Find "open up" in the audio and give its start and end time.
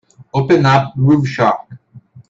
0.33-0.95